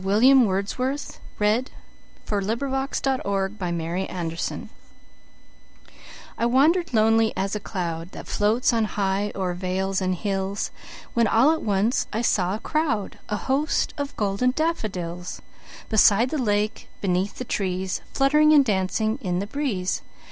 [0.03, 0.39] 1875.
[1.37, 1.69] William Wordsworth
[2.27, 2.77] CCLIII.
[3.05, 4.69] The Daffodils
[6.39, 10.71] I WANDER'D lonely as a cloudThat floats on high o'er vales and hills,
[11.13, 15.39] When all at once I saw a crowd,A host of golden daffodils,
[15.89, 20.01] Beside the lake, beneath the trees, Fluttering and dancing in the breeze.